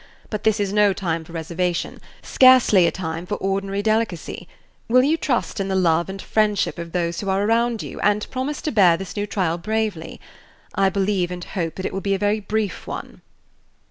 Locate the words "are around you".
7.29-7.99